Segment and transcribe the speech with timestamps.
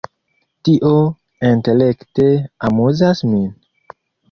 [0.69, 0.93] Tio
[1.51, 2.27] intelekte
[2.71, 3.49] amuzas min!